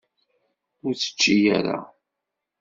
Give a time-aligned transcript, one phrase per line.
[0.85, 1.77] Ur tečči ara.